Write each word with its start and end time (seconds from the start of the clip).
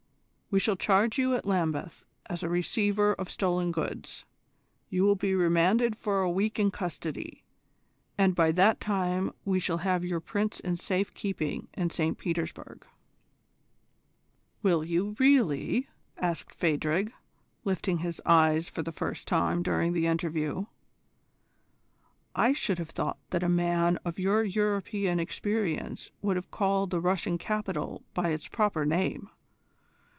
We 0.53 0.59
shall 0.59 0.75
charge 0.75 1.17
you 1.17 1.33
at 1.33 1.45
Lambeth 1.45 2.03
as 2.29 2.43
a 2.43 2.49
receiver 2.49 3.13
of 3.13 3.29
stolen 3.29 3.71
goods: 3.71 4.25
you 4.89 5.03
will 5.03 5.15
be 5.15 5.33
remanded 5.33 5.95
for 5.95 6.21
a 6.21 6.29
week 6.29 6.59
in 6.59 6.71
custody, 6.71 7.45
and 8.17 8.35
by 8.35 8.51
that 8.51 8.81
time 8.81 9.31
we 9.45 9.61
shall 9.61 9.77
have 9.77 10.03
your 10.03 10.19
Prince 10.19 10.59
in 10.59 10.75
safe 10.75 11.13
keeping 11.13 11.69
in 11.73 11.89
St 11.89 12.17
Petersburg." 12.17 12.85
"Will 14.61 14.83
you, 14.83 15.15
really?" 15.19 15.87
asked 16.17 16.53
Phadrig, 16.53 17.13
lifting 17.63 17.99
his 17.99 18.19
eyelids 18.25 18.67
for 18.69 18.83
the 18.83 18.91
first 18.91 19.29
time 19.29 19.63
during 19.63 19.93
the 19.93 20.05
interview. 20.05 20.65
"I 22.35 22.51
should 22.51 22.77
have 22.77 22.89
thought 22.89 23.19
that 23.29 23.41
a 23.41 23.47
man 23.47 23.99
of 24.03 24.19
your 24.19 24.43
European 24.43 25.17
experience 25.17 26.11
would 26.21 26.35
have 26.35 26.51
called 26.51 26.89
the 26.89 26.99
Russian 26.99 27.37
capital 27.37 28.03
by 28.13 28.31
its 28.31 28.49
proper 28.49 28.85
name. 28.85 29.29